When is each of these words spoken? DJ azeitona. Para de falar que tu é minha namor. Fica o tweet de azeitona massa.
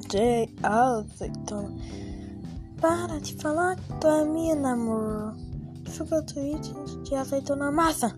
DJ 0.00 0.48
azeitona. 0.62 1.74
Para 2.80 3.20
de 3.20 3.34
falar 3.36 3.76
que 3.76 3.92
tu 4.00 4.08
é 4.08 4.24
minha 4.24 4.54
namor. 4.54 5.34
Fica 5.86 6.16
o 6.16 6.22
tweet 6.22 6.72
de 7.04 7.14
azeitona 7.14 7.70
massa. 7.70 8.16